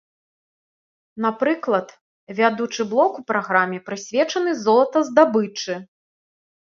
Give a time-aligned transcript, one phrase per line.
[1.25, 1.87] Напрыклад,
[2.39, 5.75] вядучы блок у праграме прысвечаны золатаздабычы.